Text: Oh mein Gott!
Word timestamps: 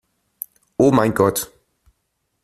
Oh 0.77 0.91
mein 0.91 1.13
Gott! 1.13 1.51